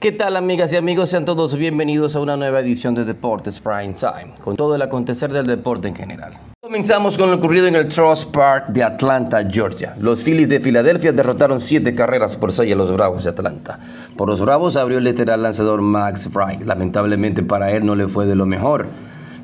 ¿Qué 0.00 0.12
tal 0.12 0.36
amigas 0.36 0.72
y 0.72 0.76
amigos? 0.76 1.08
Sean 1.08 1.24
todos 1.24 1.56
bienvenidos 1.56 2.14
a 2.14 2.20
una 2.20 2.36
nueva 2.36 2.60
edición 2.60 2.94
de 2.94 3.04
Deportes 3.04 3.58
Prime 3.58 3.94
Time, 3.94 4.32
con 4.44 4.54
todo 4.54 4.76
el 4.76 4.82
acontecer 4.82 5.32
del 5.32 5.44
deporte 5.44 5.88
en 5.88 5.96
general. 5.96 6.34
Comenzamos 6.60 7.18
con 7.18 7.32
lo 7.32 7.38
ocurrido 7.38 7.66
en 7.66 7.74
el 7.74 7.88
Trust 7.88 8.32
Park 8.32 8.68
de 8.68 8.84
Atlanta, 8.84 9.42
Georgia. 9.50 9.96
Los 10.00 10.22
Phillies 10.22 10.48
de 10.48 10.60
Filadelfia 10.60 11.10
derrotaron 11.10 11.58
7 11.58 11.96
carreras 11.96 12.36
por 12.36 12.52
6 12.52 12.72
a 12.72 12.76
los 12.76 12.92
Bravos 12.92 13.24
de 13.24 13.30
Atlanta. 13.30 13.80
Por 14.16 14.28
los 14.28 14.40
Bravos 14.40 14.76
abrió 14.76 14.98
el 14.98 15.04
lateral 15.04 15.42
lanzador 15.42 15.82
Max 15.82 16.30
Wright. 16.32 16.60
Lamentablemente 16.60 17.42
para 17.42 17.72
él 17.72 17.84
no 17.84 17.96
le 17.96 18.06
fue 18.06 18.26
de 18.26 18.36
lo 18.36 18.46
mejor. 18.46 18.86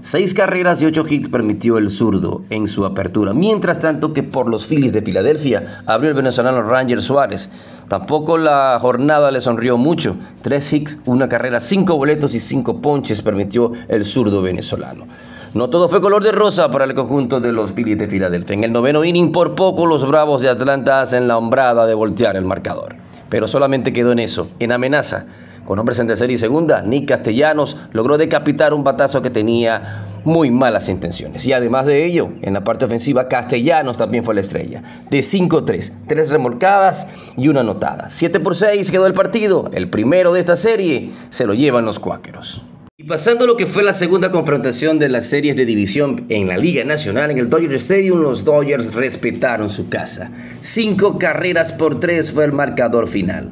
Seis 0.05 0.35
carreras 0.35 0.83
y 0.83 0.85
ocho 0.85 1.03
hits 1.09 1.31
permitió 1.31 1.79
el 1.79 1.89
zurdo 1.89 2.43
en 2.51 2.67
su 2.67 2.85
apertura. 2.85 3.33
Mientras 3.33 3.81
tanto 3.81 4.13
que 4.13 4.23
por 4.23 4.51
los 4.51 4.67
Phillies 4.67 4.93
de 4.93 5.01
Filadelfia 5.01 5.83
abrió 5.87 6.11
el 6.11 6.15
venezolano 6.15 6.63
Ranger 6.63 7.01
Suárez. 7.01 7.49
Tampoco 7.89 8.37
la 8.37 8.77
jornada 8.83 9.31
le 9.31 9.41
sonrió 9.41 9.79
mucho. 9.79 10.19
Tres 10.43 10.71
hits, 10.71 10.99
una 11.07 11.27
carrera, 11.27 11.59
cinco 11.59 11.97
boletos 11.97 12.35
y 12.35 12.41
cinco 12.41 12.83
ponches 12.83 13.23
permitió 13.23 13.73
el 13.89 14.05
zurdo 14.05 14.43
venezolano. 14.43 15.07
No 15.55 15.71
todo 15.71 15.89
fue 15.89 16.03
color 16.03 16.23
de 16.23 16.33
rosa 16.33 16.71
para 16.71 16.85
el 16.85 16.95
conjunto 16.95 17.41
de 17.41 17.53
los 17.53 17.73
Phillies 17.73 17.97
de 17.97 18.07
Filadelfia. 18.07 18.53
En 18.53 18.65
el 18.65 18.73
noveno 18.73 19.07
inning, 19.07 19.33
por 19.33 19.55
poco 19.55 19.87
los 19.87 20.07
Bravos 20.07 20.43
de 20.43 20.51
Atlanta 20.51 21.01
hacen 21.01 21.27
la 21.29 21.39
hombrada 21.39 21.87
de 21.87 21.95
voltear 21.95 22.37
el 22.37 22.45
marcador. 22.45 22.95
Pero 23.31 23.49
solamente 23.49 23.95
quedó 23.95 24.13
en 24.13 24.19
eso, 24.19 24.49
en 24.59 24.73
amenaza 24.73 25.25
con 25.65 25.79
hombres 25.79 25.99
en 25.99 26.07
tercera 26.07 26.33
y 26.33 26.39
segunda, 26.39 26.83
Nick 26.83 27.09
Castellanos 27.09 27.77
logró 27.93 28.19
decapitar 28.19 28.75
un 28.75 28.85
batazo 28.85 29.23
que 29.23 29.31
tenía 29.31 30.05
muy 30.25 30.51
malas 30.51 30.89
intenciones. 30.89 31.45
Y 31.47 31.53
además 31.53 31.87
de 31.87 32.05
ello, 32.05 32.31
en 32.43 32.55
la 32.55 32.65
parte 32.65 32.85
ofensiva, 32.85 33.29
Castellanos 33.29 33.97
también 33.97 34.25
fue 34.25 34.35
la 34.35 34.41
estrella. 34.41 34.83
De 35.11 35.19
5-3, 35.19 35.93
tres 36.07 36.31
remolcadas 36.31 37.09
y 37.37 37.49
una 37.49 37.61
anotada. 37.61 38.11
7 38.11 38.41
por 38.41 38.57
6 38.57 38.91
quedó 38.91 39.07
el 39.07 39.13
partido. 39.13 39.71
El 39.73 39.91
primero 39.91 40.33
de 40.33 40.41
esta 40.41 40.57
serie 40.57 41.11
se 41.31 41.47
lo 41.47 41.55
llevan 41.55 41.85
los 41.85 41.99
cuáqueros. 41.99 42.63
Y 42.97 43.05
pasando 43.05 43.47
lo 43.47 43.57
que 43.57 43.67
fue 43.67 43.83
la 43.83 43.93
segunda 43.93 44.31
confrontación 44.31 45.01
de 45.01 45.09
las 45.09 45.27
series 45.27 45.57
de 45.57 45.65
división 45.65 46.27
en 46.29 46.47
la 46.47 46.57
Liga 46.57 46.85
Nacional, 46.85 47.31
en 47.33 47.39
el 47.39 47.51
Dodger 47.51 47.75
Stadium, 47.75 48.23
los 48.23 48.45
Dodgers 48.45 48.95
respetaron 48.95 49.69
su 49.69 49.89
casa. 49.89 50.31
Cinco 50.61 51.19
carreras 51.19 51.73
por 51.73 51.99
tres 51.99 52.31
fue 52.31 52.45
el 52.45 52.53
marcador 52.53 53.09
final. 53.09 53.51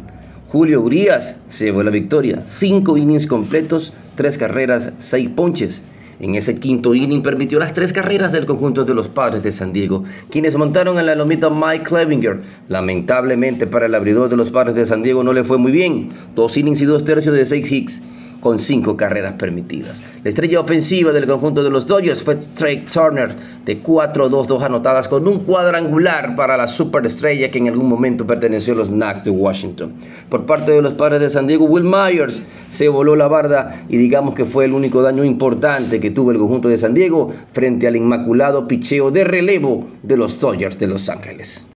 Julio 0.53 0.83
Urias 0.83 1.41
se 1.49 1.65
llevó 1.65 1.83
la 1.83 1.91
victoria. 1.91 2.43
Cinco 2.45 2.99
innings 2.99 3.27
completos, 3.27 3.95
tres 4.17 4.37
carreras, 4.37 4.93
seis 4.99 5.31
ponches. 5.31 5.83
En 6.21 6.35
ese 6.35 6.57
quinto 6.61 6.95
inning 6.95 7.23
permitió 7.23 7.59
las 7.59 7.73
tres 7.73 7.91
carreras 7.91 8.33
del 8.33 8.45
conjunto 8.45 8.85
de 8.85 8.93
los 8.93 9.09
padres 9.09 9.43
de 9.43 9.51
San 9.51 9.73
Diego, 9.73 10.05
quienes 10.31 10.55
montaron 10.55 10.99
en 10.99 11.07
la 11.07 11.15
lomita 11.15 11.49
Mike 11.49 11.85
Clevinger. 11.85 12.43
Lamentablemente 12.69 13.67
para 13.67 13.87
el 13.87 13.95
abridor 13.95 14.29
de 14.29 14.37
los 14.37 14.51
padres 14.51 14.75
de 14.75 14.85
San 14.85 15.03
Diego 15.03 15.25
no 15.25 15.33
le 15.33 15.43
fue 15.43 15.57
muy 15.57 15.73
bien. 15.73 16.11
Dos 16.35 16.55
innings 16.59 16.83
y 16.83 16.85
dos 16.85 17.03
tercios 17.03 17.35
de 17.35 17.47
seis 17.47 17.73
hits 17.73 18.03
con 18.43 18.59
cinco 18.59 18.97
carreras 18.97 19.35
permitidas. 19.35 20.03
La 20.25 20.29
estrella 20.29 20.61
ofensiva 20.61 21.13
del 21.13 21.29
conjunto 21.29 21.63
de 21.63 21.71
los 21.71 21.87
Dodgers 21.87 22.23
fue 22.23 22.35
Trey 22.35 22.85
Turner, 22.93 23.35
de 23.65 23.81
4-2-2 23.81 24.63
anotadas 24.63 25.07
con 25.07 25.29
un 25.29 25.45
cuadrangular 25.45 26.35
para 26.35 26.57
la 26.57 26.67
superestrella 26.67 27.53
que 27.53 27.59
en 27.59 27.69
algún 27.69 27.89
momento 27.89 28.27
perteneció 28.27 28.75
a 28.75 28.79
los 28.79 28.91
Knicks 28.91 29.23
de 29.23 29.31
Washington. 29.31 29.93
Por 30.29 30.45
parte 30.45 30.73
de 30.73 30.83
los 30.83 30.95
padres 30.95 31.21
de 31.21 31.29
San 31.29 31.47
Diego, 31.47 31.67
Will 31.67 31.85
Myers 31.85 32.43
se 32.69 32.89
voló 32.89 33.15
la 33.15 33.29
barda 33.29 33.85
y 33.89 33.97
digamos 33.97 34.35
que 34.35 34.45
fue 34.45 34.65
el 34.65 34.73
único 34.73 35.03
daño 35.03 35.23
importante 35.23 36.01
que 36.01 36.11
tuvo 36.11 36.33
el 36.33 36.39
conjunto 36.39 36.69
de 36.69 36.77
San 36.77 36.95
Diego 36.95 37.33
frente 37.53 37.87
al 37.87 37.95
inmaculado 37.95 38.67
picheo 38.67 39.13
de 39.13 39.23
relevo 39.23 39.87
de 40.03 40.17
los 40.17 40.41
Dodgers 40.41 40.81
de 40.81 40.89
Los 40.89 41.09
Ángeles. 41.09 41.69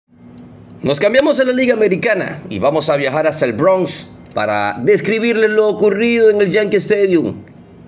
Nos 0.82 0.98
cambiamos 0.98 1.38
a 1.38 1.44
la 1.44 1.52
Liga 1.52 1.74
Americana 1.74 2.42
y 2.50 2.58
vamos 2.58 2.90
a 2.90 2.96
viajar 2.96 3.26
hasta 3.28 3.46
el 3.46 3.52
Bronx 3.52 4.08
para 4.36 4.78
describirles 4.82 5.48
lo 5.48 5.66
ocurrido 5.66 6.28
en 6.28 6.42
el 6.42 6.50
Yankee 6.50 6.76
Stadium. 6.76 7.36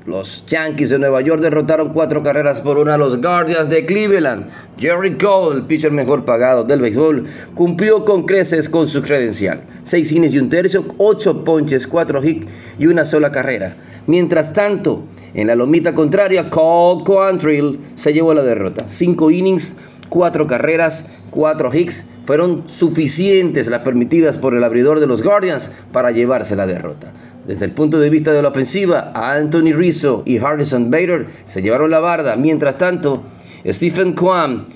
Los 0.07 0.47
Yankees 0.47 0.89
de 0.89 0.99
Nueva 0.99 1.21
York 1.21 1.43
derrotaron 1.43 1.91
cuatro 1.91 2.23
carreras 2.23 2.63
por 2.63 2.79
una 2.79 2.95
a 2.95 2.97
los 2.97 3.21
Guardians 3.21 3.69
de 3.69 3.85
Cleveland. 3.85 4.47
Jerry 4.79 5.19
Cole, 5.19 5.57
el 5.57 5.67
pitcher 5.67 5.93
mejor 5.93 6.25
pagado 6.25 6.65
del 6.65 6.81
béisbol, 6.81 7.27
cumplió 7.55 8.03
con 8.07 8.23
creces 8.23 8.67
con 8.67 8.87
su 8.87 9.03
credencial. 9.03 9.61
Seis 9.83 10.11
innings 10.11 10.35
y 10.35 10.39
un 10.39 10.49
tercio, 10.49 10.87
ocho 10.97 11.45
ponches, 11.45 11.87
cuatro 11.87 12.25
hits 12.25 12.47
y 12.79 12.87
una 12.87 13.05
sola 13.05 13.31
carrera. 13.31 13.77
Mientras 14.07 14.55
tanto, 14.55 15.03
en 15.35 15.49
la 15.49 15.55
lomita 15.55 15.93
contraria, 15.93 16.49
Cole 16.49 17.05
Quantrill 17.05 17.79
se 17.95 18.15
llevó 18.15 18.33
la 18.33 18.43
derrota. 18.43 18.89
Cinco 18.89 19.31
innings, 19.31 19.77
cuatro 20.09 20.47
carreras, 20.47 21.11
cuatro 21.31 21.71
hits 21.73 22.07
fueron 22.27 22.69
suficientes 22.69 23.69
las 23.69 23.81
permitidas 23.81 24.37
por 24.37 24.55
el 24.55 24.65
abridor 24.65 25.01
de 25.01 25.07
los 25.07 25.23
Guardians 25.23 25.71
para 25.93 26.11
llevarse 26.11 26.57
la 26.57 26.67
derrota. 26.67 27.13
Desde 27.47 27.65
el 27.65 27.71
punto 27.71 27.99
de 27.99 28.11
vista 28.11 28.33
de 28.33 28.43
la 28.43 28.49
ofensiva, 28.49 29.13
Anthony 29.15 29.73
Rizzo 29.73 30.23
y 30.27 30.37
Harrison 30.37 30.91
Bader 30.91 31.27
se 31.45 31.63
llevaron 31.63 31.91
la 31.91 31.99
barda. 31.99 32.37
Mientras 32.37 32.77
tanto, 32.77 33.23
Stephen 33.67 34.13
Kwan 34.13 34.67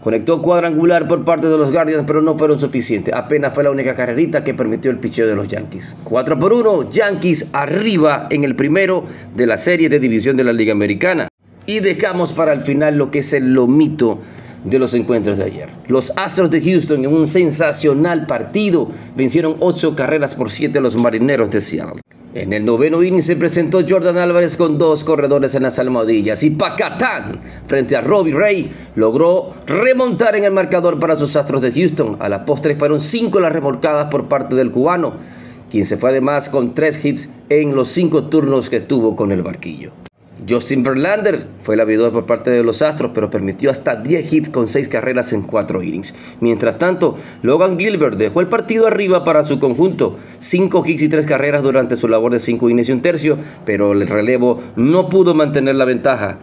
conectó 0.00 0.40
cuadrangular 0.42 1.08
por 1.08 1.24
parte 1.24 1.48
de 1.48 1.56
los 1.56 1.72
Guardians, 1.72 2.04
pero 2.06 2.22
no 2.22 2.38
fueron 2.38 2.58
suficientes. 2.58 3.14
Apenas 3.14 3.54
fue 3.54 3.64
la 3.64 3.70
única 3.70 3.94
carrerita 3.94 4.44
que 4.44 4.54
permitió 4.54 4.90
el 4.90 4.98
picheo 4.98 5.26
de 5.26 5.34
los 5.34 5.48
Yankees. 5.48 5.96
4 6.04 6.38
por 6.38 6.52
1, 6.52 6.90
Yankees 6.90 7.48
arriba 7.52 8.26
en 8.30 8.44
el 8.44 8.54
primero 8.54 9.04
de 9.34 9.46
la 9.46 9.56
serie 9.56 9.88
de 9.88 9.98
división 9.98 10.36
de 10.36 10.44
la 10.44 10.52
Liga 10.52 10.72
Americana. 10.72 11.28
Y 11.66 11.80
dejamos 11.80 12.32
para 12.32 12.52
el 12.52 12.60
final 12.60 12.98
lo 12.98 13.10
que 13.10 13.20
es 13.20 13.32
el 13.32 13.54
lomito 13.54 14.20
de 14.64 14.78
los 14.78 14.94
encuentros 14.94 15.38
de 15.38 15.44
ayer. 15.44 15.68
Los 15.88 16.12
Astros 16.16 16.50
de 16.50 16.60
Houston 16.60 17.04
en 17.04 17.12
un 17.12 17.26
sensacional 17.28 18.26
partido 18.26 18.90
vencieron 19.16 19.56
8 19.60 19.94
carreras 19.96 20.34
por 20.34 20.50
7 20.50 20.78
a 20.78 20.82
los 20.82 20.96
Marineros 20.96 21.50
de 21.50 21.60
Seattle. 21.60 22.00
En 22.34 22.54
el 22.54 22.64
noveno 22.64 23.02
inning 23.02 23.20
se 23.20 23.36
presentó 23.36 23.80
Jordan 23.86 24.16
Álvarez 24.16 24.56
con 24.56 24.78
dos 24.78 25.04
corredores 25.04 25.54
en 25.54 25.64
las 25.64 25.78
almohadillas 25.78 26.42
y 26.42 26.50
Pacatán 26.50 27.40
frente 27.66 27.94
a 27.94 28.00
Robbie 28.00 28.32
Ray 28.32 28.70
logró 28.94 29.50
remontar 29.66 30.34
en 30.36 30.44
el 30.44 30.52
marcador 30.52 30.98
para 30.98 31.14
sus 31.14 31.36
Astros 31.36 31.60
de 31.60 31.72
Houston. 31.72 32.16
A 32.20 32.30
la 32.30 32.46
postre 32.46 32.74
fueron 32.74 33.00
cinco 33.00 33.38
las 33.38 33.52
remolcadas 33.52 34.06
por 34.06 34.28
parte 34.28 34.54
del 34.54 34.70
cubano, 34.70 35.12
quien 35.70 35.84
se 35.84 35.98
fue 35.98 36.08
además 36.08 36.48
con 36.48 36.74
tres 36.74 37.04
hits 37.04 37.28
en 37.50 37.74
los 37.74 37.88
cinco 37.88 38.24
turnos 38.24 38.70
que 38.70 38.80
tuvo 38.80 39.14
con 39.14 39.30
el 39.30 39.42
barquillo. 39.42 39.92
Justin 40.48 40.82
Verlander 40.82 41.46
fue 41.60 41.74
el 41.74 41.80
abridor 41.80 42.12
por 42.12 42.26
parte 42.26 42.50
de 42.50 42.62
los 42.64 42.82
Astros, 42.82 43.12
pero 43.14 43.30
permitió 43.30 43.70
hasta 43.70 43.96
10 43.96 44.32
hits 44.32 44.48
con 44.48 44.66
6 44.66 44.88
carreras 44.88 45.32
en 45.32 45.42
4 45.42 45.82
innings. 45.82 46.14
Mientras 46.40 46.78
tanto, 46.78 47.16
Logan 47.42 47.78
Gilbert 47.78 48.16
dejó 48.16 48.40
el 48.40 48.48
partido 48.48 48.86
arriba 48.86 49.24
para 49.24 49.44
su 49.44 49.58
conjunto. 49.58 50.16
5 50.38 50.84
hits 50.86 51.02
y 51.02 51.08
3 51.08 51.26
carreras 51.26 51.62
durante 51.62 51.96
su 51.96 52.08
labor 52.08 52.32
de 52.32 52.40
5 52.40 52.70
innings 52.70 52.88
y 52.88 52.92
un 52.92 53.02
tercio, 53.02 53.38
pero 53.64 53.92
el 53.92 54.06
relevo 54.06 54.60
no 54.76 55.08
pudo 55.08 55.34
mantener 55.34 55.76
la 55.76 55.84
ventaja. 55.84 56.38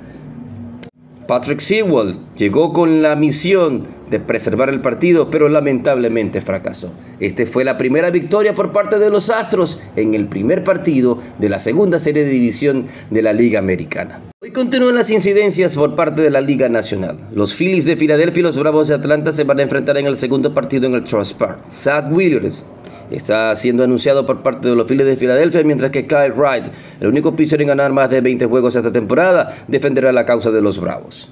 Patrick 1.29 1.59
Sewell 1.59 2.15
llegó 2.37 2.73
con 2.73 3.03
la 3.03 3.15
misión 3.15 3.83
de 4.09 4.19
preservar 4.19 4.69
el 4.69 4.81
partido, 4.81 5.29
pero 5.29 5.47
lamentablemente 5.47 6.41
fracasó. 6.41 6.91
Esta 7.19 7.45
fue 7.45 7.63
la 7.63 7.77
primera 7.77 8.09
victoria 8.09 8.55
por 8.55 8.71
parte 8.71 8.97
de 8.97 9.11
los 9.11 9.29
Astros 9.29 9.79
en 9.95 10.15
el 10.15 10.25
primer 10.25 10.63
partido 10.63 11.19
de 11.37 11.49
la 11.49 11.59
segunda 11.59 11.99
serie 11.99 12.23
de 12.23 12.31
división 12.31 12.85
de 13.11 13.21
la 13.21 13.33
Liga 13.33 13.59
Americana. 13.59 14.23
Hoy 14.41 14.51
continúan 14.51 14.95
las 14.95 15.11
incidencias 15.11 15.75
por 15.75 15.93
parte 15.93 16.23
de 16.23 16.31
la 16.31 16.41
Liga 16.41 16.67
Nacional. 16.67 17.17
Los 17.31 17.53
Phillies 17.53 17.85
de 17.85 17.95
Filadelfia 17.95 18.39
y 18.39 18.43
los 18.43 18.57
Bravos 18.57 18.87
de 18.87 18.95
Atlanta 18.95 19.31
se 19.31 19.43
van 19.43 19.59
a 19.59 19.63
enfrentar 19.63 19.97
en 19.97 20.07
el 20.07 20.17
segundo 20.17 20.51
partido 20.55 20.87
en 20.87 20.95
el 20.95 21.03
Trust 21.03 21.37
Park. 21.37 21.59
Zach 21.69 22.11
Williams 22.11 22.65
está 23.11 23.55
siendo 23.55 23.83
anunciado 23.83 24.25
por 24.25 24.41
parte 24.41 24.67
de 24.67 24.75
los 24.75 24.87
Phillies 24.87 25.07
de 25.07 25.17
Filadelfia, 25.17 25.63
mientras 25.63 25.91
que 25.91 26.07
Kyle 26.07 26.33
Wright, 26.35 26.67
el 26.99 27.07
único 27.07 27.35
pitcher 27.35 27.61
en 27.61 27.67
ganar 27.67 27.91
más 27.91 28.09
de 28.09 28.21
20 28.21 28.45
juegos 28.45 28.75
esta 28.75 28.91
temporada, 28.91 29.55
defenderá 29.67 30.11
la 30.11 30.25
causa 30.25 30.51
de 30.51 30.61
los 30.61 30.79
Bravos. 30.79 31.29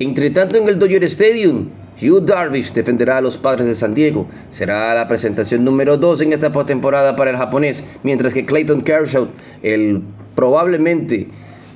Entre 0.00 0.30
tanto, 0.30 0.56
en 0.56 0.68
el 0.68 0.78
Dodger 0.78 1.02
Stadium, 1.04 1.70
Hugh 2.00 2.24
Darvish 2.24 2.72
defenderá 2.72 3.16
a 3.16 3.20
los 3.20 3.36
padres 3.36 3.66
de 3.66 3.74
San 3.74 3.94
Diego. 3.94 4.28
Será 4.48 4.94
la 4.94 5.08
presentación 5.08 5.64
número 5.64 5.96
2 5.96 6.22
en 6.22 6.32
esta 6.32 6.52
postemporada 6.52 7.16
para 7.16 7.30
el 7.32 7.36
japonés, 7.36 7.84
mientras 8.04 8.32
que 8.32 8.46
Clayton 8.46 8.80
Kershaw, 8.80 9.26
el 9.62 10.02
probablemente 10.36 11.26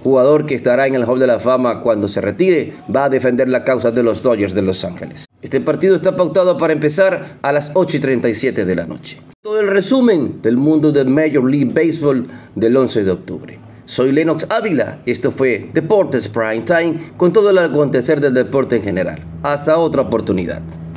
jugador 0.03 0.47
que 0.47 0.55
estará 0.55 0.87
en 0.87 0.95
el 0.95 1.05
Hall 1.05 1.19
de 1.19 1.27
la 1.27 1.39
Fama 1.39 1.81
cuando 1.81 2.09
se 2.09 2.21
retire, 2.21 2.73
va 2.95 3.05
a 3.05 3.09
defender 3.09 3.49
la 3.49 3.65
causa 3.65 3.91
de 3.91 4.03
los 4.03 4.23
Dodgers 4.23 4.55
de 4.55 4.63
Los 4.63 4.85
Ángeles. 4.85 5.27
Este 5.43 5.61
partido 5.61 5.95
está 5.95 6.15
pautado 6.15 6.57
para 6.57 6.73
empezar 6.73 7.39
a 7.43 7.53
las 7.53 7.73
8 7.75 7.97
y 7.97 8.01
37 8.01 8.65
de 8.65 8.77
la 8.77 8.87
noche. 8.87 9.21
Todo 9.43 9.61
el 9.61 9.69
resumen 9.69 10.41
del 10.43 10.57
mundo 10.57 10.93
del 10.93 11.09
Major 11.09 11.49
League 11.49 11.73
Baseball 11.73 12.27
del 12.55 12.77
11 12.77 13.05
de 13.05 13.11
octubre. 13.11 13.59
Soy 13.85 14.13
Lennox 14.13 14.47
Ávila, 14.49 15.01
esto 15.07 15.31
fue 15.33 15.69
Deportes 15.75 16.29
Prime 16.29 16.61
Time 16.61 16.95
con 17.17 17.33
todo 17.33 17.51
el 17.51 17.59
acontecer 17.59 18.21
del 18.21 18.35
deporte 18.35 18.77
en 18.77 18.83
general. 18.83 19.19
Hasta 19.43 19.77
otra 19.77 20.03
oportunidad. 20.03 20.63